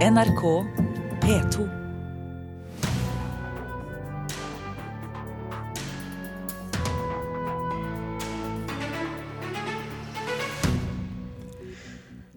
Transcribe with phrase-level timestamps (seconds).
[0.00, 0.42] NRK
[1.20, 1.64] P2.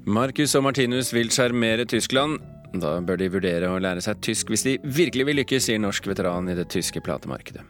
[0.04, 2.42] Marcus og Martinus vil sjarmere Tyskland.
[2.76, 6.12] Da bør de vurdere å lære seg tysk hvis de virkelig vil lykkes, sier norsk
[6.12, 7.64] veteran i det tyske platemarkedet.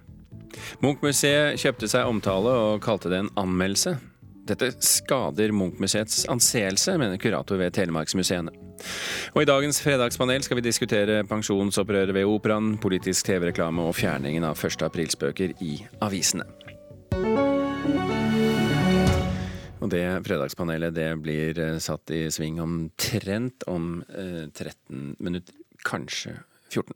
[0.82, 4.00] Munch-museet kjøpte seg omtale og kalte det en anmeldelse.
[4.44, 8.52] Dette skader Munch-museets anseelse, mener kurator ved Telemarksmuseene.
[9.32, 14.60] Og i dagens fredagspanel skal vi diskutere pensjonsopprøret ved operaen, politisk TV-reklame og fjerningen av
[14.60, 14.84] 1.
[14.84, 16.44] aprilspøker i avisene.
[19.80, 25.56] Og det fredagspanelet det blir eh, satt i sving omtrent om eh, 13 minutter,
[25.88, 26.38] kanskje
[26.70, 26.92] 14.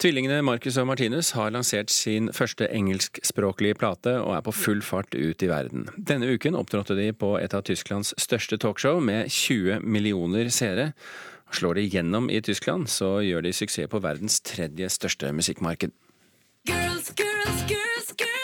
[0.00, 5.12] Tvillingene Marcus og Martinus har lansert sin første engelskspråklige plate og er på full fart
[5.12, 5.84] ut i verden.
[5.92, 10.94] Denne uken opptrådte de på et av Tysklands største talkshow med 20 millioner seere.
[11.52, 15.92] Slår de gjennom i Tyskland, så gjør de suksess på verdens tredje største musikkmarked.
[16.64, 18.40] Girls, girls, girls, girls.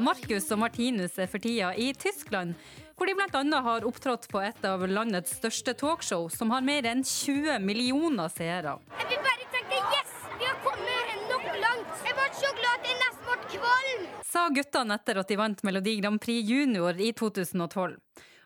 [0.00, 2.56] Marcus og Martinus er for tida i Tyskland,
[3.00, 3.60] hvor de bl.a.
[3.64, 8.74] har opptrådt på et av landets største talkshow, som har mer enn 20 millioner seere.
[8.98, 12.02] Jeg vil bare tenke yes, vi har kommet nok langt.
[12.04, 14.02] Jeg ble så glad at jeg nesten ble kvalm.
[14.28, 17.94] Sa guttene etter at de vant Melodi Grand Prix Junior i 2012.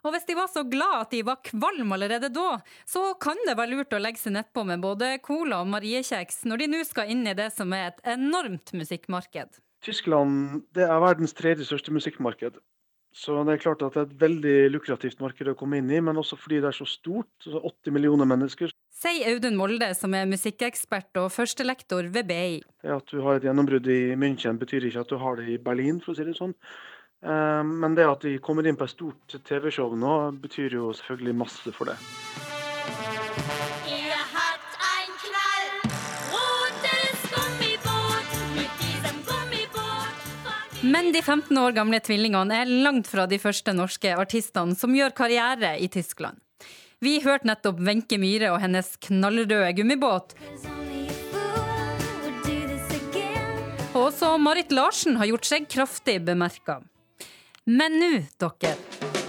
[0.05, 3.56] Og hvis de var så glad at de var kvalm allerede da, så kan det
[3.58, 7.11] være lurt å legge seg nedpå med både cola og mariekjeks når de nå skal
[7.11, 9.58] inn i det som er et enormt musikkmarked.
[9.83, 12.62] Tyskland det er verdens tredje største musikkmarked.
[13.15, 16.01] Så det er klart at det er et veldig lukrativt marked å komme inn i,
[16.03, 18.73] men også fordi det er så stort, så 80 millioner mennesker.
[18.91, 22.59] Sier Audun Molde, som er musikkekspert og førstelektor ved BI.
[22.91, 26.03] At du har et gjennombrudd i München betyr ikke at du har det i Berlin,
[26.03, 26.57] for å si det sånn.
[27.23, 31.39] Eh, Men det at de kommer inn på et stort TV-show nå, betyr jo selvfølgelig
[31.45, 31.98] masse for det.
[40.84, 45.14] Men de 15 år gamle tvillingene er langt fra de første norske artistene som gjør
[45.17, 46.36] karriere i Tyskland.
[47.00, 50.36] Vi hørte nettopp Wenche Myhre og hennes knallrøde gummibåt.
[53.94, 56.83] Og også Marit Larsen har gjort seg kraftig bemerka.
[57.64, 59.23] Men nå, dere.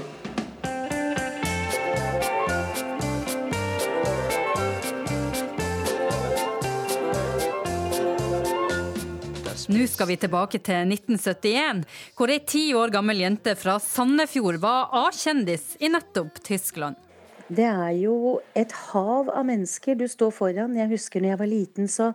[9.65, 11.79] Nå skal vi tilbake til 1971,
[12.13, 16.99] hvor ei ti år gammel jente fra Sandefjord var A-kjendis i nettopp Tyskland.
[17.47, 20.77] Det er jo et hav av mennesker du står foran.
[20.77, 22.11] Jeg husker når jeg var liten, så,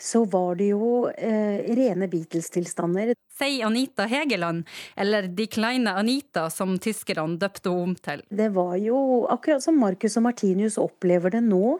[0.00, 3.12] så var det jo eh, rene Beatles-tilstander.
[3.36, 4.64] Sier Anita Hegeland,
[4.96, 8.24] eller De kleine Anita, som tyskerne døpte henne om til.
[8.32, 11.76] Det var jo akkurat som Marcus og Martinus opplever det nå.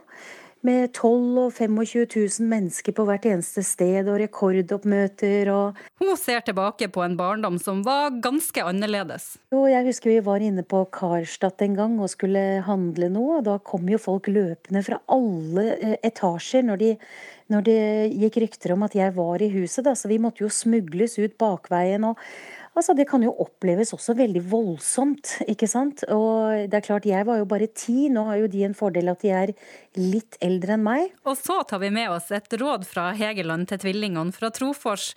[0.62, 6.44] Med 12 og 25 000 mennesker på hvert eneste sted, og rekordoppmøter og Hun ser
[6.46, 9.40] tilbake på en barndom som var ganske annerledes.
[9.50, 13.46] Jo, jeg husker vi var inne på Karstadt en gang og skulle handle noe, og
[13.50, 16.94] da kom jo folk løpende fra alle eh, etasjer når, de,
[17.50, 17.80] når det
[18.22, 21.34] gikk rykter om at jeg var i huset, da, så vi måtte jo smugles ut
[21.42, 22.06] bakveien.
[22.06, 22.22] og
[22.72, 26.04] Altså, Det kan jo oppleves også veldig voldsomt, ikke sant.
[26.08, 29.12] Og det er klart, jeg var jo bare ti, nå har jo de en fordel
[29.12, 29.52] at de er
[30.00, 31.10] litt eldre enn meg.
[31.28, 35.12] Og så tar vi med oss et råd fra Hegeland til tvillingene fra Trofors.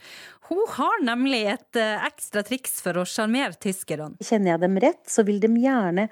[0.49, 4.13] Hun har nemlig et eh, ekstra triks for å sjarmere tyskerne.
[4.21, 6.09] Kjenner jeg dem rett, så vil de gjerne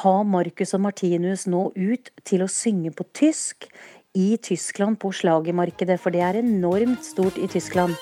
[0.00, 3.68] ha Marcus og Martinus nå ut til å synge på tysk
[4.16, 7.94] i Tyskland på slagermarkedet, for det er enormt stort i Tyskland.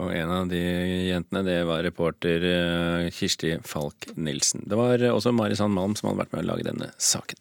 [0.00, 0.60] Og en av de
[1.10, 4.64] jentene, det var reporter eh, Kirsti Falk Nilsen.
[4.68, 7.36] Det var eh, også Mari Sand Malm som hadde vært med å lage denne saken.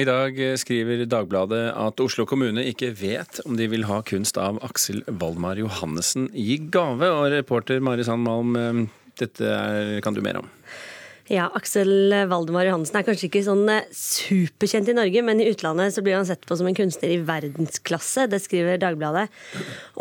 [0.00, 4.40] I dag eh, skriver Dagbladet at Oslo kommune ikke vet om de vil ha kunst
[4.40, 7.12] av Aksel Valmar Johannessen i gave.
[7.14, 8.88] Og reporter Mari Sand Malm,
[9.20, 10.50] dette er, kan du mer om.
[11.30, 15.94] Ja, Aksel Valdemar Johansen er kanskje ikke sånn eh, superkjent i Norge, men i utlandet
[15.94, 18.24] så blir han sett på som en kunstner i verdensklasse.
[18.32, 19.28] Det skriver Dagbladet.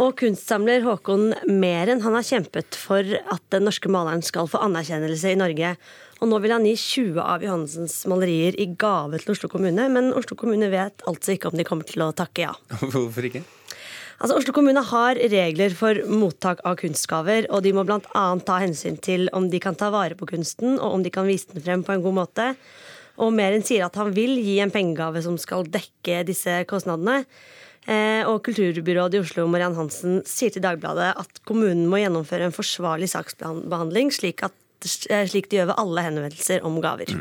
[0.02, 5.36] Og kunstsamler Håkon Meren han har kjempet for at den norske maleren skal få anerkjennelse
[5.36, 5.76] i Norge.
[6.18, 10.10] Og nå vil han gi 20 av Johansens malerier i gave til Oslo kommune, men
[10.18, 12.58] Oslo kommune vet altså ikke om de kommer til å takke ja.
[12.90, 13.46] Hvorfor ikke?
[14.20, 18.24] Altså, Oslo kommune har regler for mottak av kunstgaver, og de må bl.a.
[18.44, 21.48] ta hensyn til om de kan ta vare på kunsten, og om de kan vise
[21.54, 22.50] den frem på en god måte.
[23.20, 27.22] Og Meren sier at han vil gi en pengegave som skal dekke disse kostnadene.
[27.88, 32.56] Eh, og kulturbyrådet i Oslo Mariann Hansen sier til Dagbladet at kommunen må gjennomføre en
[32.56, 34.56] forsvarlig saksbehandling, slik, at,
[34.86, 37.12] slik de gjør ved alle henvendelser om gaver.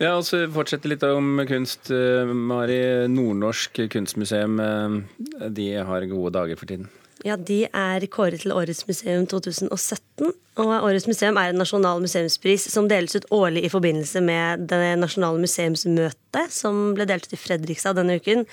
[0.00, 1.90] Ja, og så Fortsette litt om kunst.
[1.90, 6.88] eh, Mari, Nordnorsk kunstmuseum, eh, de har gode dager for tiden.
[7.24, 10.32] Ja, De er kåret til Årets museum 2017.
[10.56, 14.98] Og Årets museum er en nasjonal museumspris som deles ut årlig i forbindelse med det
[15.00, 18.46] nasjonale museumsmøtet, som ble delt ut i Fredrikstad denne uken.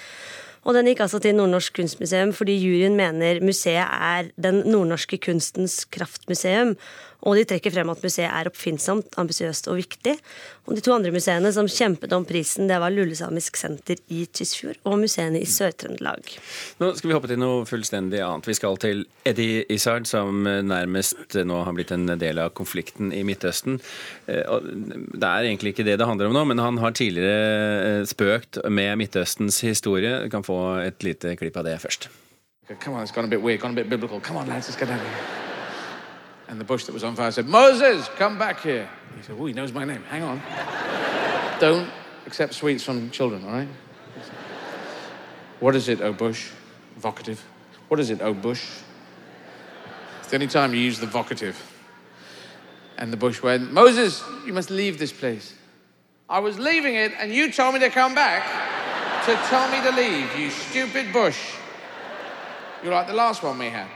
[0.64, 5.84] Og den gikk altså til Nordnorsk kunstmuseum fordi juryen mener museet er den nordnorske kunstens
[5.92, 6.78] kraftmuseum.
[7.24, 10.18] Og de trekker frem at museet er oppfinnsomt, ambisiøst og viktig.
[10.68, 14.80] Og de to andre museene som kjempet om prisen, det var Lulesamisk senter i Tysfjord
[14.88, 16.34] og museene i Sør-Trøndelag.
[16.84, 18.48] Nå skal vi hoppe til noe fullstendig annet.
[18.52, 23.24] Vi skal til Eddie Izzard, som nærmest nå har blitt en del av konflikten i
[23.28, 23.80] Midtøsten.
[24.28, 24.44] Eh,
[25.14, 28.60] Det er egentlig ikke det det handler om nå, men han har tidligere eh, spøkt
[28.70, 30.20] med Midtøstens historie.
[30.26, 32.10] Vi kan få et lite klipp av det først.
[32.66, 34.20] Okay, come on, it's gone a bit weird, gone a bit biblical.
[34.20, 35.43] Come on, lads, let's get down here.
[36.48, 38.90] And the bush that was on fire said, Moses, come back here.
[39.16, 40.04] He said, Oh, he knows my name.
[40.04, 40.42] Hang on.
[41.60, 41.90] Don't
[42.26, 43.68] accept sweets from children, all right?
[45.60, 46.50] What is it, oh bush?
[47.00, 47.40] Vocative.
[47.88, 48.66] What is it, oh bush?
[50.20, 51.56] It's the only time you use the vocative.
[52.98, 55.54] And the bush went, Moses, you must leave this place.
[56.30, 58.44] I was leaving it, and you told me to come back
[59.26, 61.56] to tell me to leave, you stupid bush.
[62.84, 63.88] You're like the last one we had.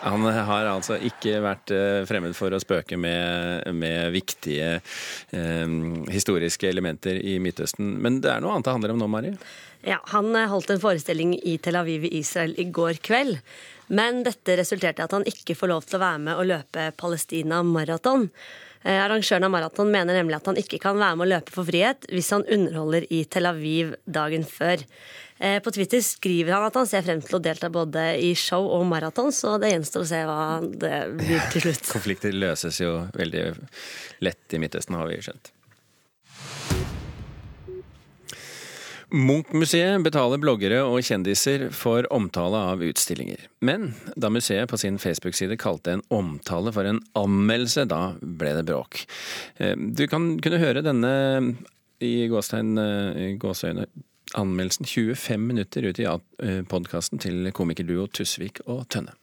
[0.00, 5.76] Han har altså ikke vært eh, fremmed for å spøke med, med viktige eh,
[6.12, 7.96] historiske elementer i Midtøsten.
[8.02, 9.32] Men det er noe annet det handler om nå, Mari?
[9.86, 13.40] Ja, Han eh, holdt en forestilling i Tel Aviv i Israel i går kveld.
[13.86, 16.90] Men dette resulterte i at han ikke får lov til å være med og løpe
[16.98, 18.28] Palestina maraton.
[18.86, 21.66] Eh, Arrangøren av maraton mener nemlig at han ikke kan være med å løpe for
[21.66, 24.84] frihet hvis han underholder i Tel Aviv dagen før.
[25.40, 28.68] Eh, På Twitter skriver han at han ser frem til å delta både i show
[28.78, 31.90] og maraton, så det gjenstår å se hva det blir til slutt.
[31.96, 33.44] Konflikter løses jo veldig
[34.22, 35.52] lett i Midtøsten, har vi skjønt.
[39.14, 43.44] Munch-museet betaler bloggere og kjendiser for omtale av utstillinger.
[43.62, 48.64] Men da museet på sin Facebook-side kalte en omtale for en anmeldelse, da ble det
[48.66, 49.04] bråk.
[49.58, 51.56] Eh, Du kan kunne høre denne
[52.02, 53.86] i gåstegn, eh, i gåseøyne,
[54.34, 56.08] anmeldelsen 25 minutter ut i
[56.66, 59.14] podkasten til komikerduo Tusvik og Tønne.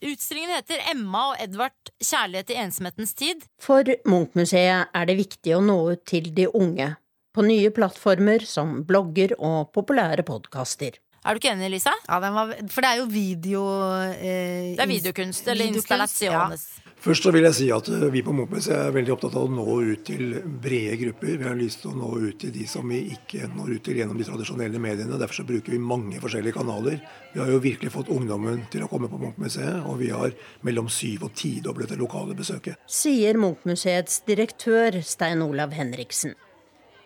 [0.00, 3.44] Utstillingen heter Emma og Edvard kjærlighet i ensomhetens tid.
[3.60, 6.96] For Munch-museet er det viktig å nå ut til de unge,
[7.34, 10.98] på nye plattformer som blogger og populære podkaster.
[11.20, 11.92] Er du ikke enig, Lisa?
[12.08, 13.62] Ja, den var, for det er jo video...
[14.08, 16.62] Eh, Det er videokunst, eller installasjones.
[17.00, 19.52] Først så vil jeg si at eh, vi på Munchmuseet er veldig opptatt av å
[19.52, 21.36] nå ut til brede grupper.
[21.42, 24.00] Vi har lyst til å nå ut til de som vi ikke når ut til
[24.00, 25.20] gjennom de tradisjonelle mediene.
[25.20, 27.00] Derfor så bruker vi mange forskjellige kanaler.
[27.34, 30.32] Vi har jo virkelig fått ungdommen til å komme på Munchmuseet, og vi har
[30.64, 32.80] mellom syv og tidoblet det lokale besøket.
[32.88, 36.32] Sier Munch-museets direktør Stein Olav Henriksen.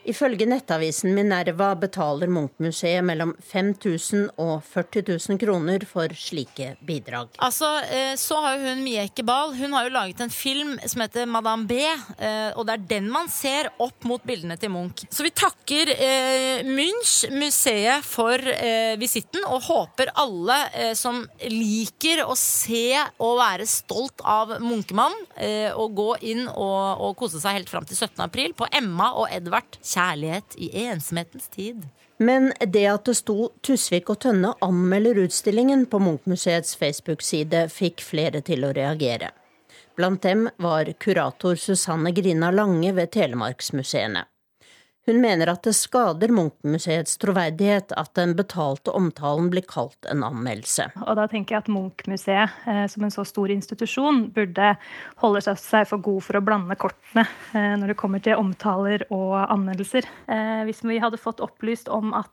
[0.05, 7.31] Ifølge nettavisen Minerva betaler Munch-museet mellom 5000 og 40 000 kroner for slike bidrag.
[7.43, 11.01] Altså, eh, Så har jo hun Mie Ekebal Hun har jo laget en film som
[11.01, 11.79] heter Madame B.
[12.19, 15.07] eh, Og det er den man ser opp mot bildene til Munch.
[15.11, 18.39] Så vi takker eh, Munch, museet, for
[18.99, 25.15] visitten, og håper alle som liker å se og være stolt av Munkemann,
[25.75, 28.21] og gå inn og, og kose seg helt fram til 17.
[28.25, 31.87] april på Emma og Edvard Kjærlighet i ensomhetens tid.
[32.19, 38.43] Men det at det sto Tusvik og Tønne anmelder utstillingen på Munch-museets Facebook-side, fikk flere
[38.47, 39.33] til å reagere.
[39.95, 44.25] Blant dem var kurator Susanne Grina Lange ved Telemarksmuseene.
[45.05, 50.87] Hun mener at det skader Munch-museets troverdighet at den betalte omtalen blir kalt en anmeldelse.
[51.05, 54.71] Og da tenker jeg at Munch-museet eh, som en så stor institusjon burde
[55.21, 59.37] holde seg- for god for å blande kortene eh, når det kommer til omtaler og
[59.43, 60.09] anmeldelser.
[60.25, 62.33] Eh, hvis vi hadde fått opplyst om at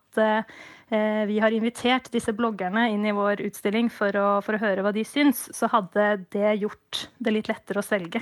[0.92, 4.92] vi har invitert disse bloggerne inn i vår utstilling for å, for å høre hva
[4.92, 8.20] de syns, så hadde det gjort det litt lettere å selge.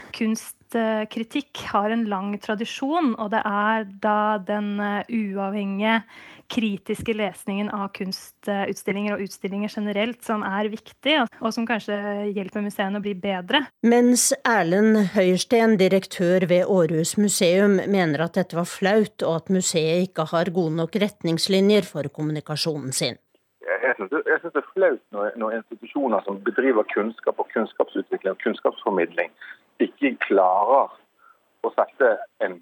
[0.70, 6.04] Kunstkritikk har en lang tradisjon, og det er da den eh, uavhengige
[6.50, 11.98] kritiske lesningen av kunstutstillinger og utstillinger generelt som er viktig, og som kanskje
[12.36, 13.64] hjelper museene å bli bedre.
[13.82, 20.10] Mens Erlend Høiersten, direktør ved Aarhus museum, mener at dette var flaut, og at museet
[20.10, 23.18] ikke har gode nok retningslinjer for kommunikasjonen sin.
[23.66, 28.44] Jeg synes det, det er flaut når, når institusjoner som bedriver kunnskap og kunnskapsutvikling og
[28.46, 29.34] kunnskapsformidling,
[29.84, 30.92] ikke klarer
[31.66, 32.60] å sette en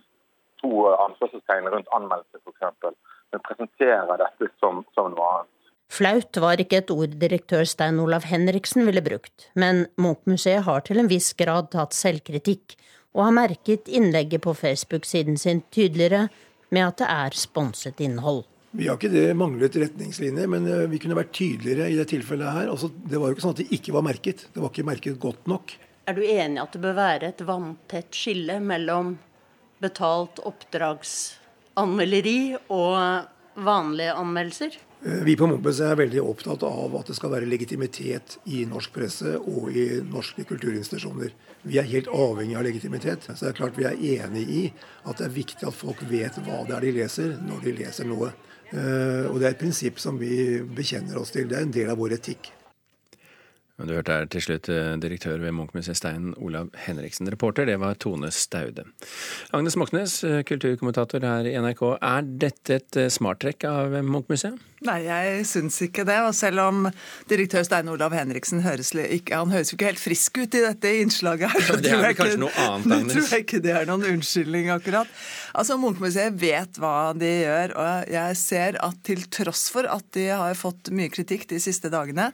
[0.61, 2.97] to anførselstegn rundt anmeldelse, f.eks.,
[3.33, 5.53] men presenterer dette som, som noe annet.
[5.91, 10.99] Flaut var ikke et ord direktør Stein Olav Henriksen ville brukt, men Munch-museet har til
[10.99, 12.75] en viss grad tatt selvkritikk,
[13.15, 16.27] og har merket innlegget på Facebook-siden sin tydeligere
[16.75, 18.43] med at det er sponset innhold.
[18.77, 22.51] Vi har ikke det manglet retningslinjer, men eh, vi kunne vært tydeligere i det tilfellet
[22.59, 22.67] her.
[22.69, 24.43] Altså, det var jo ikke sånn at det ikke var merket.
[24.53, 25.73] Det var ikke merket godt nok.
[26.07, 29.17] Er du enig at det bør være et vanntett skille mellom
[29.83, 33.25] betalt oppdragsanmelderi og
[33.59, 34.77] vanlige anmeldelser?
[35.03, 38.93] Eh, Vi på Mompes er veldig opptatt av at det skal være legitimitet i norsk
[38.95, 41.31] presse og i norske kulturinstitusjoner.
[41.67, 43.27] Vi er helt avhengig av legitimitet.
[43.27, 44.73] Så det er klart vi er enig i
[45.03, 48.05] at det er viktig at folk vet hva det er de leser, når de leser
[48.07, 48.31] noe.
[48.71, 51.47] Eh, Og det er et prinsipp som vi bekjenner oss til.
[51.51, 52.53] Det er en del av vår etikk.
[53.77, 57.29] Du hørte her til slutt eh, direktør ved Munchmuseet Stein Olav Henriksen.
[57.29, 58.87] Reporter, det var Tone Staude.
[59.53, 61.83] Agnes Moxnes, eh, kulturkommentator her i NRK.
[62.01, 64.57] Er dette et eh, smarttrekk av Munchmuseet?
[64.85, 66.17] Nei, jeg syns ikke det.
[66.27, 66.83] Og selv om
[67.29, 70.91] direktør Stein Olav Henriksen høres, ikke, han høres jo ikke helt frisk ut i dette
[71.01, 71.65] innslaget her.
[71.65, 74.69] så Det tror jeg ikke- noe annet, Det tror jeg ikke det er noen unnskyldning,
[74.69, 75.07] akkurat.
[75.55, 80.27] Altså, Munchmuseet vet hva de gjør, og jeg ser at til tross for at de
[80.29, 82.31] har fått mye kritikk de siste dagene,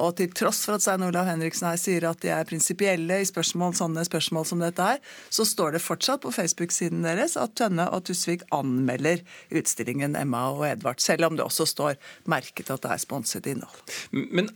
[0.00, 3.26] og til tross for at Stein Olav Henriksen her sier at de er prinsipielle i
[3.28, 7.90] spørsmål, sånne spørsmål som dette her, så står det fortsatt på Facebook-siden deres at Tønne
[7.92, 9.20] og Tusvik anmelder
[9.52, 11.81] utstillingen Emma og Edvard, selv om det også står
[12.30, 13.96] merket at det er sponset innhold.
[14.10, 14.50] Men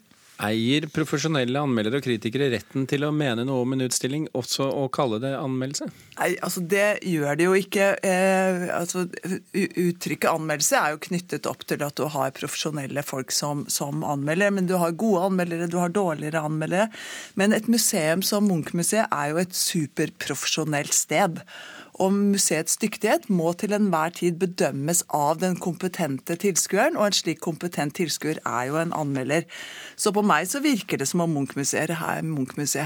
[0.44, 4.84] eier profesjonelle anmeldere og kritikere retten til å mene noe om en utstilling, også å
[4.92, 5.88] kalle det anmeldelse?
[6.18, 7.86] Nei, altså Det gjør det jo ikke.
[8.04, 9.06] Eh, altså,
[9.54, 14.52] uttrykket anmeldelse er jo knyttet opp til at du har profesjonelle folk som, som anmelder.
[14.58, 16.90] Men du har gode anmeldere, du har dårligere anmeldere.
[17.40, 21.40] Men et museum som Munch-museet er jo et superprofesjonelt sted.
[22.02, 27.40] Og museets dyktighet må til enhver tid bedømmes av den kompetente tilskueren, og en slik
[27.44, 29.46] kompetent tilskuer er jo en anmelder.
[29.96, 32.24] Så på meg så virker det som om Munch-museet her,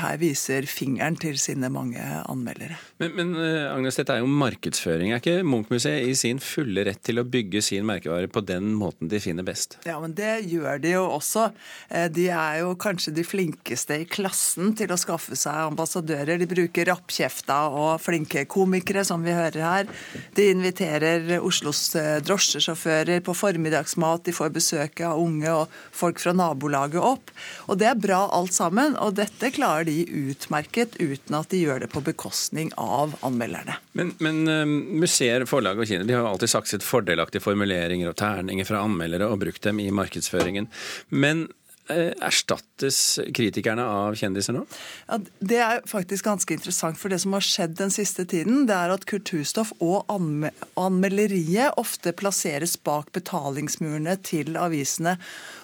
[0.04, 2.78] her viser fingeren til sine mange anmeldere.
[3.02, 5.12] Men, men eh, Agnes, dette er jo markedsføring.
[5.14, 9.10] Er ikke Munch-museet i sin fulle rett til å bygge sin merkevare på den måten
[9.10, 9.78] de finner best?
[9.88, 11.48] Ja, men det gjør de jo også.
[11.88, 16.38] Eh, De er jo kanskje de flinkeste i klassen til å skaffe seg ambassadører.
[16.40, 19.92] De bruker rappkjefta og flinke komikere, som vi hører her.
[20.36, 24.24] De inviterer Oslos eh, drosjesjåfører på formiddagsmat.
[24.26, 27.30] De får besøk av unge og folk fra nabolaget opp.
[27.70, 31.86] Og det er bra alt sammen, og dette klarer de utmerket uten at de gjør
[31.86, 33.78] det på bekostning av anmelderne.
[33.94, 38.16] Men, men eh, museer, forlag og kinoer de har alltid alltid sakset fordelaktige formuleringer og
[38.16, 40.68] terninger fra anmeldere og brukt dem i markedsføringen.
[41.10, 41.48] Men
[41.90, 44.64] erstattes kritikerne av kjendiser nå?
[45.08, 48.76] Ja, Det er faktisk ganske interessant, for det som har skjedd den siste tiden, det
[48.76, 55.16] er at kulturstoff og anme anmelderiet ofte plasseres bak betalingsmurene til avisene.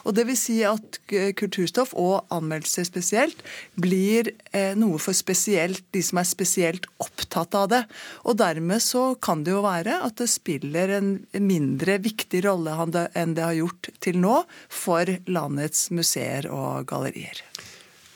[0.06, 1.00] Og det vil si at
[1.38, 3.42] kulturstoff og anmeldelser spesielt
[3.80, 7.83] blir eh, noe for spesielt de som er spesielt opptatt av det.
[8.25, 11.11] Og dermed så kan det jo være at det spiller en
[11.42, 12.75] mindre viktig rolle
[13.16, 14.40] enn det har gjort til nå
[14.73, 16.15] for landets museer
[16.50, 17.42] og gallerier.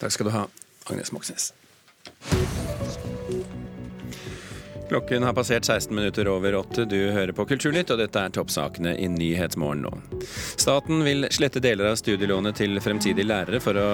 [0.01, 0.47] Takk skal du ha,
[0.89, 1.53] Agnes Moxnes.
[4.91, 6.85] Klokken har passert 16 minutter over åtte.
[6.85, 9.93] Du hører på Kulturnytt, og dette er toppsakene i Nyhetsmorgen nå.
[10.59, 13.93] Staten vil slette deler av studielånet til fremtidige lærere for å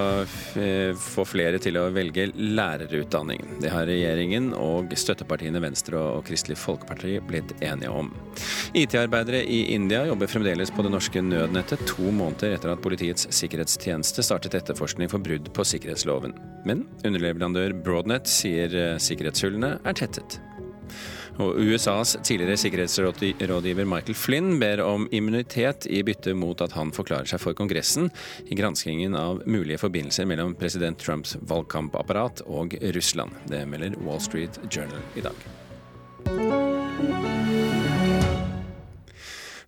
[0.57, 3.45] eh, få flere til å velge lærerutdanning.
[3.61, 8.09] Det har regjeringen og støttepartiene Venstre og Kristelig Folkeparti blitt enige om.
[8.73, 14.25] IT-arbeidere i India jobber fremdeles på det norske nødnettet to måneder etter at Politiets sikkerhetstjeneste
[14.25, 16.33] startet etterforskning for brudd på sikkerhetsloven.
[16.65, 20.41] Men underleverandør Broadnet sier eh, sikkerhetshullene er tettet.
[21.43, 27.29] Og USAs tidligere sikkerhetsrådgiver Michael Flynn ber om immunitet i bytte mot at han forklarer
[27.29, 28.09] seg for Kongressen
[28.47, 33.37] i granskingen av mulige forbindelser mellom president Trumps valgkampapparat og Russland.
[33.51, 36.65] Det melder Wall Street Journal i dag.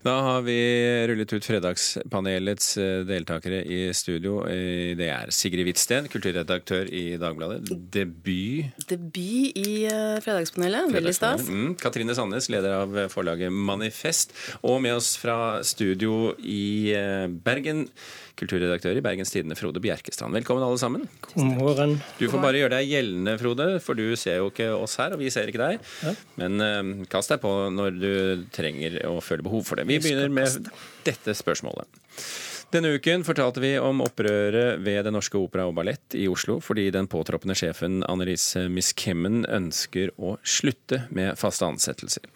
[0.00, 0.54] Da har vi
[1.10, 4.38] rullet ut Fredagspanelets eh, deltakere i studio.
[4.48, 7.68] Eh, Det er Sigrid Hvitsten, kulturredaktør i Dagbladet.
[7.92, 10.88] Debut Debut i eh, Fredagspanelet.
[10.96, 11.44] Veldig stas.
[11.52, 11.74] Mm.
[11.82, 14.32] Katrine Sandnes, leder av forlaget Manifest.
[14.64, 16.96] Og med oss fra studio i
[17.44, 17.84] Bergen,
[18.40, 20.32] kulturredaktør i Bergens Tidende, Frode Bjerkestrand.
[20.32, 21.04] Velkommen alle sammen.
[21.34, 21.98] God morgen.
[22.16, 25.20] Du får bare gjøre deg gjeldende, Frode, for du ser jo ikke oss her, og
[25.20, 25.84] vi ser ikke deg.
[26.40, 28.12] Men eh, kast deg på når du
[28.56, 29.89] trenger og føler behov for det.
[29.90, 30.70] Vi begynner med
[31.06, 32.00] dette spørsmålet.
[32.70, 36.84] Denne uken fortalte vi om opprøret ved Det Norske Opera og Ballett i Oslo, fordi
[36.94, 42.28] den påtroppende sjefen Annelise Miskemmen ønsker å slutte med faste ansettelser.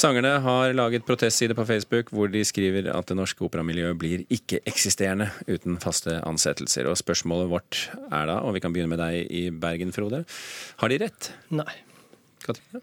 [0.00, 5.28] Sangerne har laget protestside på Facebook hvor de skriver at det norske operamiljøet blir ikke-eksisterende
[5.44, 6.88] uten faste ansettelser.
[6.88, 10.24] Og spørsmålet vårt er da, og vi kan begynne med deg i Bergen, Frode,
[10.80, 11.34] har de rett?
[11.52, 11.68] Nei.
[12.48, 12.80] Katrine?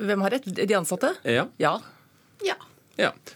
[0.00, 0.48] Hvem har rett?
[0.56, 1.12] De ansatte?
[1.28, 1.50] Ja.
[1.60, 1.76] Ja.
[2.48, 2.56] Ja.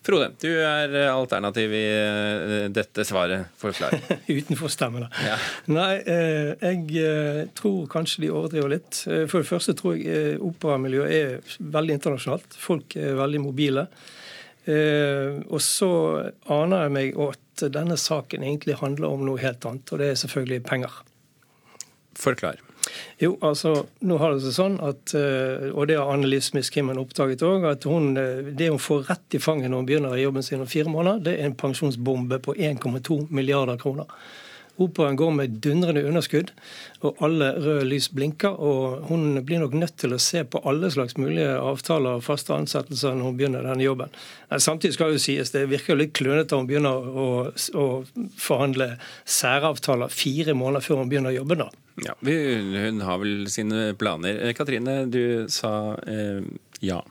[0.05, 3.47] Frode, du er alternativ i eh, dette svaret.
[3.61, 3.95] Forklar.
[4.29, 5.09] Utenforstemme, da.
[5.25, 5.39] Ja.
[5.73, 9.01] Nei, eh, jeg eh, tror kanskje de overdriver litt.
[9.09, 10.05] Eh, For det første tror jeg
[10.35, 12.59] eh, operamiljøet er veldig internasjonalt.
[12.61, 13.87] Folk er veldig mobile.
[14.67, 15.91] Eh, Og så
[16.53, 20.23] aner jeg meg at denne saken egentlig handler om noe helt annet, og det er
[20.25, 21.01] selvfølgelig penger.
[22.19, 22.59] Forklar.
[23.19, 23.75] Jo, altså,
[24.05, 27.67] nå har det seg sånn at, eh, og det har Annelise Miss Kimmen oppdaget òg,
[27.71, 30.65] at hun, eh, det hun får rett i fanget når hun begynner i jobben sin
[30.65, 34.11] om fire måneder, det er en pensjonsbombe på 1,2 milliarder kroner.
[34.83, 36.51] Operaen går med dundrende underskudd,
[37.07, 38.57] og alle røde lys blinker.
[38.59, 42.57] Og hun blir nok nødt til å se på alle slags mulige avtaler og faste
[42.57, 44.13] ansettelser når hun begynner denne jobben.
[44.51, 47.87] Samtidig skal jo sies det virker litt klønete om hun begynner å, å
[48.41, 51.67] forhandle særavtaler fire måneder før hun begynner jobben.
[51.67, 51.71] da.
[52.03, 54.41] Ja, Hun har vel sine planer.
[54.43, 56.43] Eh, Katrine, du sa eh,
[56.83, 57.05] ja.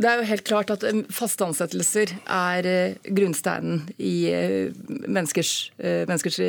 [0.00, 4.72] Det er jo helt klart at eh, faste ansettelser er eh, grunnsteinen i eh,
[5.06, 6.40] menneskers, menneskers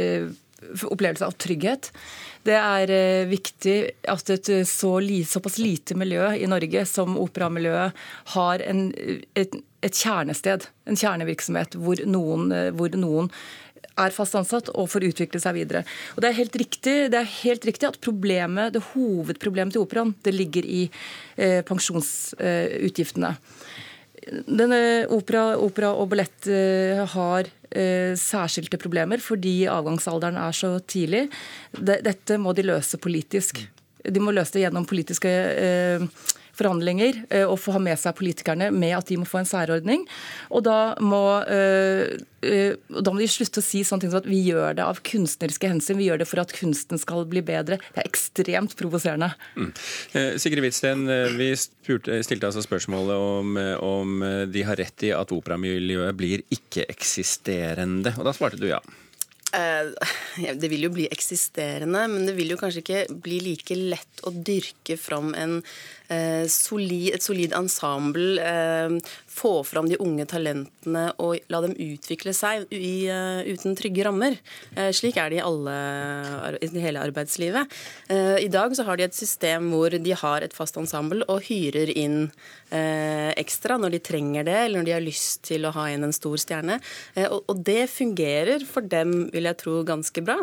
[0.88, 1.90] opplevelse av trygghet.
[2.46, 2.92] Det er
[3.30, 3.76] viktig
[4.10, 4.92] at et så
[5.30, 7.98] såpass lite miljø i Norge som operamiljøet
[8.36, 8.88] har en,
[9.38, 13.30] et, et kjernested, en kjernevirksomhet, hvor noen, hvor noen
[14.00, 15.84] er fast ansatt og får utvikle seg videre.
[16.16, 20.36] Og Det er helt riktig, er helt riktig at problemet, det hovedproblemet til operaen det
[20.36, 20.84] ligger i
[21.38, 23.36] eh, pensjonsutgiftene.
[24.46, 31.26] Denne opera, opera og ballett eh, har eh, særskilte problemer fordi avgangsalderen er så tidlig.
[31.74, 33.64] De, dette må de løse politisk.
[34.02, 36.06] De må løse det gjennom politiske eh,
[36.62, 40.06] forhandlinger eh, og få ha med seg politikerne med at de må få en særordning.
[40.54, 42.16] Og da må, eh,
[42.46, 45.02] eh, da må de slutte å si sånne ting som at vi gjør det av
[45.08, 47.82] kunstneriske hensyn, vi gjør det for at kunsten skal bli bedre.
[47.92, 49.34] Det er ekstremt provoserende.
[49.58, 49.72] Mm.
[50.14, 51.06] Eh, Sigrid Hvitsten,
[51.38, 58.16] vi spurte, stilte altså spørsmålet om, om de har rett i at operamiljøet blir ikke-eksisterende.
[58.18, 58.82] Og da svarte du ja.
[59.52, 64.24] Eh, Det vil jo bli eksisterende, men det vil jo kanskje ikke bli like lett
[64.28, 65.60] å dyrke fram en,
[66.52, 68.38] solid, et solid ensemble.
[68.42, 68.98] Eh,
[69.32, 74.38] få fram de unge talentene og la dem utvikle seg i, eh, uten trygge rammer.
[74.76, 75.76] Eh, slik er det i, alle,
[76.62, 77.72] i hele arbeidslivet.
[78.10, 81.48] Eh, I dag så har de et system hvor de har et fast ensemble og
[81.48, 82.32] hyrer inn
[82.72, 86.04] eh, ekstra når de trenger det, eller når de har lyst til å ha inn
[86.08, 86.82] en stor stjerne.
[87.16, 90.40] Eh, og det fungerer for dem, vil jeg tro, ganske bra.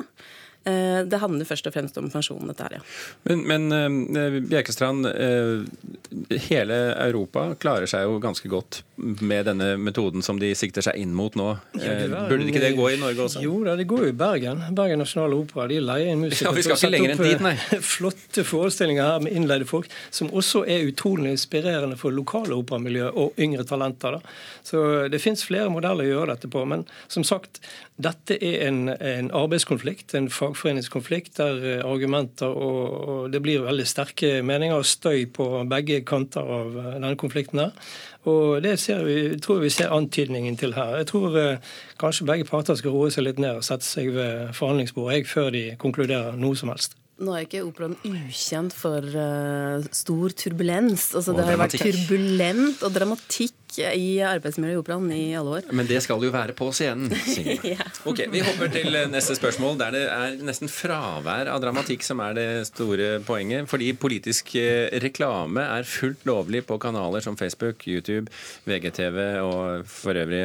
[0.68, 2.83] Eh, Det handler først og fremst om pensjonen, dette her, ja.
[3.28, 6.78] Men, men eh, Bjerkestrand, eh, hele
[7.09, 11.35] Europa klarer seg jo ganske godt med denne metoden som de sikter seg inn mot
[11.38, 11.48] nå.
[11.78, 13.42] Ja, det var Burde ikke det gå i Norge også?
[13.44, 14.62] Jo da, det går jo i Bergen.
[14.76, 15.68] Bergen Nasjonale Opera.
[15.70, 17.54] De leier inn musikere Ja, vi skal ikke lenger enn dit, nei.
[17.94, 23.38] Flotte forestillinger her med innleide folk, som også er utrolig inspirerende for lokale operamiljø og
[23.40, 24.18] yngre talenter.
[24.18, 24.37] Da.
[24.66, 26.64] Så det fins flere modeller å gjøre dette på.
[26.68, 27.62] Men som sagt,
[27.98, 33.87] dette er en, en arbeidskonflikt, en fagforeningskonflikt, der eh, argumenter og, og det blir veldig
[33.90, 37.90] sterke meninger og støy på begge kanter av eh, denne konflikten her.
[38.28, 40.94] Og det vi, tror vi ser antydningen til her.
[41.00, 44.54] Jeg tror eh, kanskje begge parter skal roe seg litt ned og sette seg ved
[44.54, 46.94] forhandlingsbordet før de konkluderer noe som helst.
[47.18, 51.09] Nå er ikke operaen ukjent for uh, stor turbulens.
[51.18, 55.66] Altså, det har jo vært turbulent og dramatikk i arbeidsmiljøet i operaen i alle år.
[55.74, 57.11] Men det skal jo være på scenen.
[57.68, 57.85] Ja.
[58.09, 62.22] Ok, Vi hopper til eh, neste spørsmål, der det er nesten fravær av dramatikk som
[62.24, 63.66] er det store poenget.
[63.70, 68.31] Fordi politisk eh, reklame er fullt lovlig på kanaler som Facebook, YouTube,
[68.68, 70.44] VGTV og for øvrig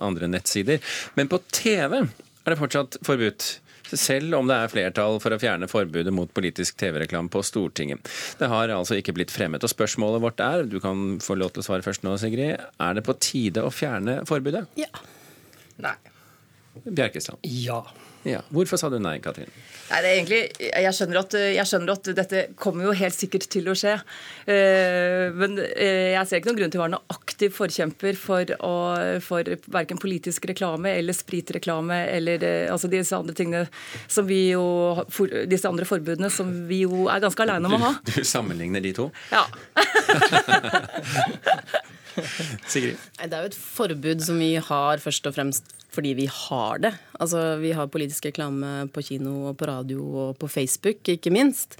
[0.00, 0.80] andre nettsider.
[1.18, 3.56] Men på TV er det fortsatt forbudt.
[3.92, 8.08] Selv om det er flertall for å fjerne forbudet mot politisk TV-reklame på Stortinget.
[8.40, 9.62] Det har altså ikke blitt fremmet.
[9.62, 12.98] Og spørsmålet vårt er, du kan få lov til å svare først nå, Sigrid, er
[12.98, 14.66] det på tide å fjerne forbudet?
[14.80, 14.90] Ja.
[15.82, 15.96] Nei.
[16.84, 17.44] Bjerkestrand.
[17.46, 17.82] Ja.
[18.26, 18.40] Ja.
[18.50, 19.46] Hvorfor sa du nei, Katrin?
[19.86, 23.46] Nei, det er egentlig, jeg skjønner, at, jeg skjønner at dette kommer jo helt sikkert
[23.52, 23.92] til å skje.
[24.50, 28.50] Eh, Men eh, jeg ser ikke noen grunn til å være noen aktiv forkjemper for,
[28.66, 28.72] å,
[29.22, 33.68] for verken politisk reklame eller spritreklame eller eh, altså disse andre tingene
[34.10, 34.66] som vi jo
[35.12, 37.92] for, Disse andre forbudene som vi jo er ganske aleine om å ha.
[38.02, 39.10] Du, du sammenligner de to?
[39.30, 39.46] Ja.
[42.66, 42.96] Sigrid?
[43.20, 46.92] Det er jo et forbud som vi har først og fremst fordi vi har det.
[47.20, 51.78] Altså, vi har politisk reklame på kino og på radio og på Facebook, ikke minst.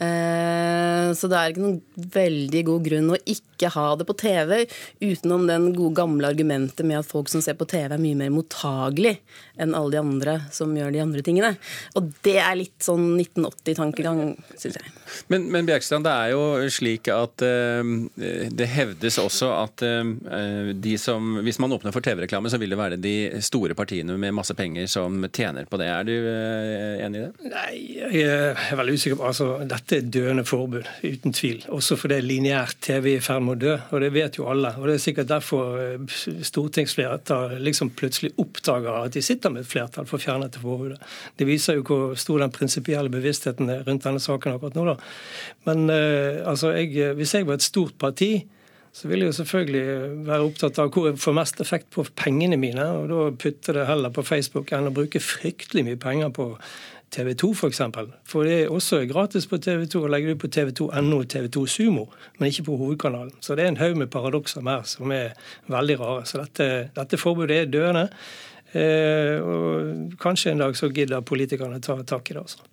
[0.00, 4.54] Eh, så det er ikke noen veldig god grunn å ikke ha det på TV,
[5.02, 8.32] utenom den gode gamle argumentet med at folk som ser på TV er mye mer
[8.32, 9.16] mottagelig
[9.58, 11.52] enn alle de andre som gjør de andre tingene.
[11.98, 14.22] Og det er litt sånn 1980-tankegang,
[14.54, 14.94] syns jeg.
[15.32, 20.94] Men, men Bjerkstrand, det er jo slik at eh, det hevdes også at eh, de
[21.00, 24.54] som Hvis man åpner for TV-reklame, så vil det være de store partiene med masse
[24.58, 25.88] penger som tjener på det.
[25.92, 27.50] Er du eh, enig i det?
[27.52, 27.72] Nei,
[28.14, 29.18] jeg er veldig usikker.
[29.18, 31.64] på, altså Dette er døende forbud, uten tvil.
[31.74, 34.74] Også fordi lineært TV er i ferd med å dø, og det vet jo alle.
[34.78, 35.76] Og Det er sikkert derfor
[36.08, 40.62] stortingsflertallet stortingsflertall liksom plutselig oppdager at de sitter med et flertall for å fjerne dette
[40.62, 40.98] forbudet.
[41.38, 44.84] Det viser jo hvor stor den prinsipielle bevisstheten er rundt denne saken akkurat nå.
[44.92, 44.96] da.
[45.68, 48.46] Men eh, altså, jeg, hvis jeg var et stort parti,
[48.92, 52.58] så vil jeg jo selvfølgelig være opptatt av hvor jeg får mest effekt på pengene
[52.60, 52.84] mine.
[52.84, 56.54] og Da putter det heller på Facebook enn å bruke fryktelig mye penger på
[57.14, 57.60] TV 2 f.eks.
[57.60, 58.10] For, eksempel.
[58.28, 61.30] for det er også gratis på TV 2 å legge det ut på TV2.no og
[61.32, 63.32] TV2 Sumo, men ikke på hovedkanalen.
[63.40, 65.32] Så det er en haug med paradokser mer som er
[65.72, 66.26] veldig rare.
[66.28, 68.08] Så dette, dette forbudet er døende.
[68.76, 72.44] Eh, og kanskje en dag så gidder politikerne ta tak i det.
[72.44, 72.66] også.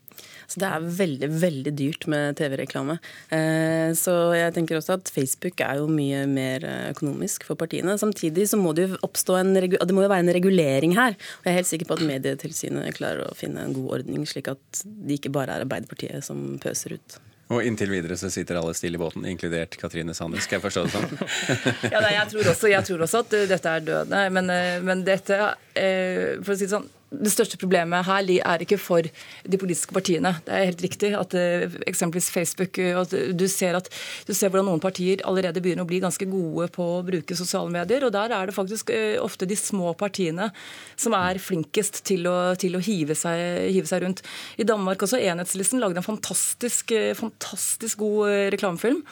[0.47, 2.97] Så det er veldig, veldig dyrt med TV-reklame.
[3.33, 7.97] Eh, Så jeg tenker også at Facebook er jo mye mer eh, økonomisk for partiene.
[8.01, 11.15] Samtidig så må det jo oppstå en, det må jo være en regulering her.
[11.15, 14.51] Og jeg er helt sikker på at Medietilsynet klarer å finne en god ordning, slik
[14.53, 17.17] at det ikke bare er Arbeiderpartiet som pøser ut.
[17.53, 20.47] Og inntil videre så sitter alle stille i båten, inkludert Katrine Sandnes.
[20.47, 21.11] Skal jeg forstå det sånn?
[21.93, 24.23] Ja, nei, jeg, tror også, jeg tror også at dette er dødende.
[24.33, 25.37] Men, uh, men dette,
[25.75, 26.89] for å si det sånn
[27.21, 30.35] det største problemet her er ikke for de politiske partiene.
[30.45, 33.89] Det er helt riktig at uh, eksempelvis Facebook uh, at du, ser at,
[34.27, 37.71] du ser hvordan noen partier allerede begynner å bli ganske gode på å bruke sosiale
[37.73, 38.05] medier.
[38.07, 40.51] Og der er det faktisk uh, ofte de små partiene
[40.99, 44.23] som er flinkest til å, til å hive, seg, hive seg rundt.
[44.61, 49.03] I Danmark også Enhetslisten lagde en fantastisk, fantastisk god reklamefilm.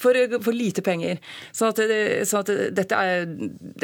[0.00, 1.18] For, for lite penger.
[1.52, 1.80] Så at,
[2.28, 3.26] så at dette, er,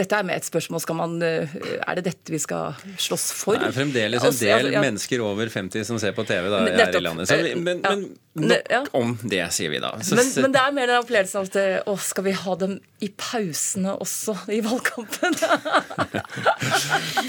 [0.00, 3.59] dette er med et spørsmål skal man, uh, Er det dette vi skal slåss for?
[3.61, 4.81] Det er fremdeles en Altså, ja, del ja.
[4.85, 7.29] mennesker over 50 som ser på TV da, her i landet.
[7.29, 7.92] Så, vi- men, Ja.
[7.96, 9.92] men nok om det, sier vi da.
[10.05, 12.55] Så, Men, men det er mer den opplevelsen av at eh, å, skal vi ha
[12.61, 15.37] dem i pausene også i valgkampen?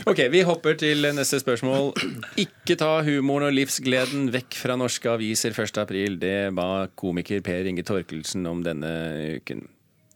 [0.08, 1.91] Ok, Vi hopper til neste spørsmål.
[2.39, 5.80] Ikke ta humoren og livsgleden vekk fra norske aviser 1.
[5.82, 6.15] april.
[6.21, 9.68] Det ba komiker Per Inge Torkelsen om denne uken.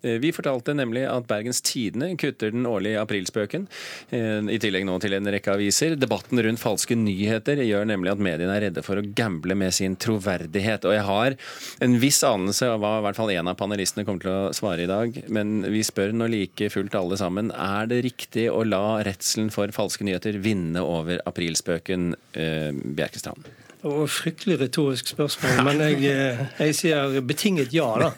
[0.02, 3.68] Eh, Vi fortalte nemlig at Bergens Tidende kutter den årlige aprilspøken,
[4.10, 5.96] eh, i tillegg nå til en rekke aviser.
[5.96, 9.96] Debatten rundt falske nyheter gjør nemlig at mediene er redde for å gamble med sin
[9.96, 10.86] troverdighet.
[10.86, 11.38] Og jeg har
[11.82, 14.84] en viss anelse av hva i hvert fall en av panelistene kommer til å svare
[14.84, 17.52] i dag, men vi spør nå like fullt alle sammen.
[17.52, 23.61] Er det riktig å la redselen for falske nyheter vinne over aprilspøken, eh, Bjerkestrand?
[23.84, 28.12] Og Fryktelig retorisk spørsmål, men jeg, eh, jeg sier betinget ja, da.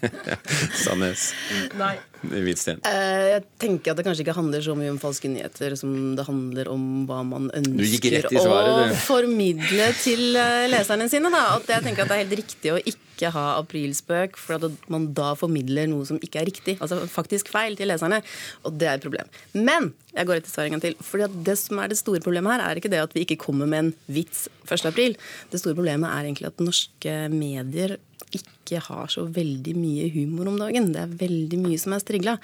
[0.75, 1.31] Sandnes.
[1.79, 1.95] Nei.
[2.23, 2.79] Hvitsten.
[2.87, 6.25] Eh, Jeg tenker at det kanskje ikke handler så mye om falske nyheter som det
[6.27, 11.31] handler om hva man ønsker å formidle til eh, leserne sine.
[11.33, 11.43] Da.
[11.57, 15.09] At jeg tenker at det er helt riktig å ikke ha aprilspøk, for at man
[15.15, 16.77] da formidler noe som ikke er riktig.
[16.83, 18.21] Altså faktisk feil til leserne.
[18.63, 19.29] Og det er et problem.
[19.53, 20.97] Men jeg går etter svaret en gang til.
[21.03, 23.39] Fordi at det som er det store problemet her, er ikke det at vi ikke
[23.43, 24.87] kommer med en vits 1.
[24.89, 25.17] april.
[25.51, 27.97] Det store problemet er egentlig at norske medier
[28.39, 30.91] ikke har så veldig mye humor om dagen.
[30.95, 32.37] Det er veldig mye som er strigla.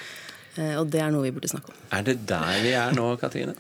[0.58, 1.80] Eh, Og det er noe vi burde snakke om.
[1.96, 3.56] Er det der vi er nå, Katrine?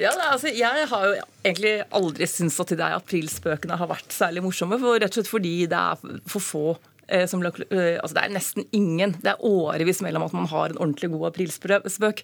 [0.00, 1.12] Ja, altså, Jeg har jo
[1.44, 4.78] egentlig aldri syntes at de der aprilspøkene har vært særlig morsomme.
[4.82, 6.64] For, rett og slett fordi det er for få.
[7.08, 9.14] Eh, Som, eh, altså det er nesten ingen.
[9.22, 12.22] Det er årevis mellom at man har en ordentlig god aprilspøk.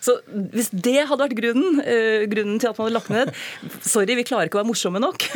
[0.00, 0.18] Så
[0.54, 3.32] hvis det hadde vært grunnen, eh, grunnen til at man hadde lagt ned
[3.92, 5.28] Sorry, vi klarer ikke å være morsomme nok.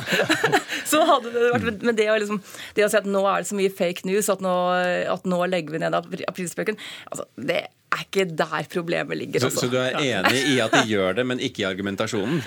[0.90, 2.42] så hadde det vært Men det å, liksom,
[2.76, 4.54] det å si at nå er det så mye fake news at nå,
[5.10, 6.78] at nå legger vi ned aprilspøken,
[7.10, 9.44] altså, det er ikke der problemet ligger.
[9.44, 9.66] Så, altså.
[9.66, 12.42] så du er enig i at de gjør det, men ikke i argumentasjonen?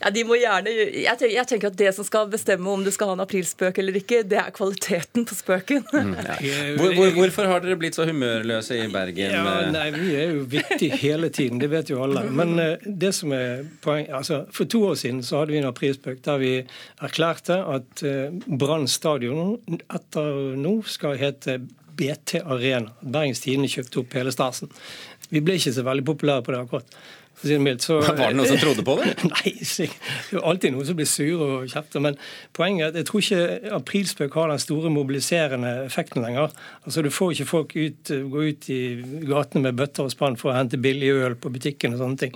[0.00, 2.90] Ja, de må gjerne, jeg, tenker, jeg tenker at Det som skal bestemme om du
[2.94, 5.84] skal ha en aprilspøk eller ikke, det er kvaliteten på spøken.
[5.92, 6.14] Mm,
[6.46, 6.60] ja.
[6.78, 9.34] Hvor, hvor, hvorfor har dere blitt så humørløse i Bergen?
[9.36, 9.72] Ja, eh?
[9.74, 12.24] nei, Vi er jo vittige hele tiden, det vet jo alle.
[12.40, 15.68] Men eh, det som er poeng, altså For to år siden så hadde vi en
[15.68, 16.54] aprilspøk der vi
[17.04, 21.60] erklærte at uh, Brann stadion etter nå skal hete
[22.00, 22.94] BT Arena.
[23.00, 24.70] Bergens Tidende kjøpte opp hele stasen.
[25.30, 27.00] Vi ble ikke så veldig populære på det akkurat.
[27.42, 27.82] Mildt.
[27.86, 29.14] Så- Var det noen som trodde på det?
[29.32, 32.00] Nei, det er jo alltid noen som blir sure og kjefter.
[32.04, 32.16] Men
[32.56, 36.50] poenget er at jeg tror ikke aprilspøk har den store mobiliserende effekten lenger.
[36.84, 38.80] Altså Du får ikke folk ut, gå ut i
[39.30, 42.34] gatene med bøtter og spann for å hente billig øl på butikken og sånne ting.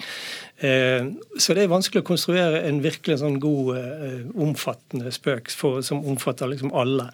[0.65, 1.05] Eh,
[1.39, 6.05] Så det er vanskelig å konstruere en virkelig sånn god, eh, omfattende spøk for, som
[6.05, 7.11] omfatter liksom alle.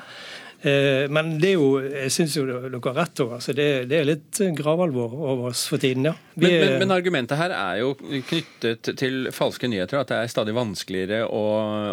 [0.61, 3.38] Eh, Men det er jo, jeg syns jo dere har rett over.
[3.38, 6.14] Altså det, det er litt gravalvor over oss for tiden, ja.
[6.35, 10.03] Vi Men, men, men argumentet her er jo knyttet til falske nyheter.
[10.03, 11.44] At det er stadig vanskeligere å,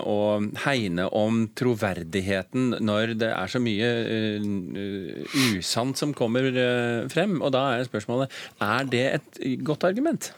[0.03, 0.17] å
[0.65, 7.39] hegne om troverdigheten når det er så mye uh, usant som kommer uh, frem.
[7.39, 10.34] Og da er spørsmålet er det et godt argument?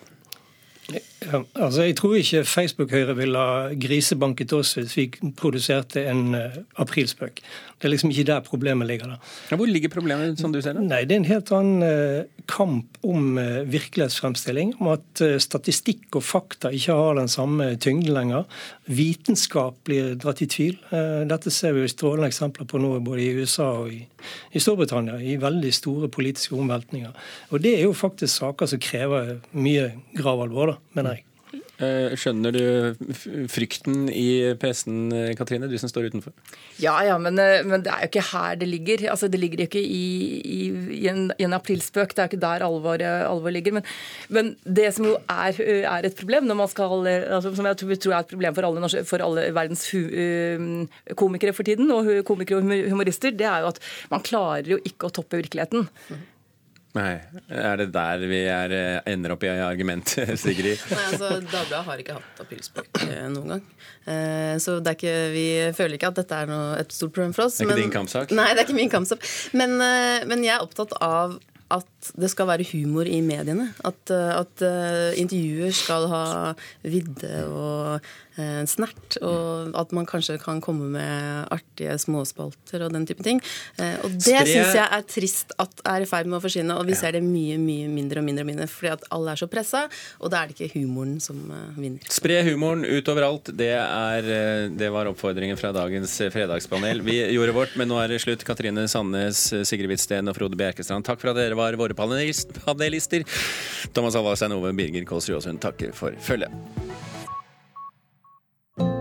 [1.19, 6.59] Ja, altså Jeg tror ikke Facebook-Høyre ville ha grisebanket oss hvis vi produserte en uh,
[6.79, 7.41] aprilspøk.
[7.79, 9.15] Det er liksom ikke der problemet ligger.
[9.15, 9.55] da.
[9.55, 10.83] Hvor ligger problemet, som du ser det?
[10.87, 14.77] Nei, Det er en helt annen uh, kamp om uh, virkelighetsfremstilling.
[14.79, 18.47] Om at statistikk og fakta ikke har den samme tyngden lenger.
[18.87, 20.79] Vitenskap blir dratt i tvil.
[21.29, 23.99] Dette ser vi jo strålende eksempler på nå både i USA og i,
[24.55, 25.19] i Storbritannia.
[25.19, 27.11] I veldig store politiske omveltninger.
[27.51, 31.08] Og det er jo faktisk saker som krever mye gravalvor, da, men jeg.
[31.08, 31.08] Eh,
[31.79, 32.63] Skjønner du
[33.47, 36.33] frykten i PC-en, eh, Katrine, du som står utenfor?
[36.81, 39.05] Ja, ja, men, eh, men det er jo ikke her det ligger.
[39.13, 40.59] Altså, Det ligger jo ikke i, i,
[40.99, 42.11] i, en, i en aprilspøk.
[42.11, 43.77] Det er jo ikke der alvor, alvor ligger.
[43.79, 43.83] Men,
[44.27, 45.55] men det som jo er,
[45.87, 49.23] er et problem, skal, altså, som jeg tror, tror er et problem for alle, for
[49.23, 53.79] alle verdens hu, eh, komikere for tiden, og komikere og humorister, det er jo at
[54.11, 55.87] man klarer jo ikke å toppe virkeligheten.
[56.97, 57.19] Nei.
[57.53, 60.81] Er det der vi er, eh, ender opp i argumentet, Sigrid?
[60.89, 63.67] Nei, altså Dagbladet har ikke hatt aprilspøk eh, noen gang.
[64.09, 65.45] Eh, så det ikke, vi
[65.77, 67.59] føler ikke at dette er noe, et stort problem for oss.
[67.59, 68.33] Det er ikke men- din kampsak?
[68.33, 69.29] Nei, det er ikke min kampsak.
[69.53, 71.37] Men, eh, men jeg er opptatt av
[71.69, 73.69] at det skal være humor i mediene.
[73.85, 76.23] At, eh, at eh, intervjuer skal ha
[76.85, 77.99] vidde og
[78.39, 79.17] eh, snert.
[79.25, 83.41] Og at man kanskje kan komme med artige småspalter og den type ting.
[83.77, 86.77] Eh, og det Spre- syns jeg er trist at er i ferd med å forsvinne.
[86.79, 89.41] Og vi ser det mye mye mindre og mindre og mindre fordi at alle er
[89.41, 89.81] så pressa,
[90.23, 92.09] og da er det ikke humoren som eh, vinner.
[92.13, 93.51] Spre humoren ut overalt.
[93.59, 97.03] Det, er, eh, det var oppfordringen fra dagens fredagspanel.
[97.05, 98.45] Vi gjorde vårt, men nå er det slutt.
[98.47, 103.23] Katrine Sandnes, Sigrid Hvitsten og Frode Bjerkestrand, takk for at dere var våre panelist- panelister.
[103.93, 106.51] Thomas Alvarstein Ove, Birger Kåss Jåsund takker for følget.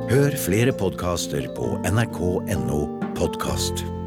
[0.08, 2.80] Hør flere podkaster på nrk.no
[3.18, 3.97] podkast.